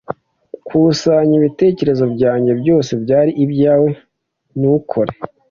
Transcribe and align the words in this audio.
nkusanya 0.67 1.33
ibitekerezo 1.39 2.03
byanjye 2.15 2.51
byose 2.61 2.91
byari 3.03 3.31
ibyawe, 3.43 3.89
ntukore 4.57 5.11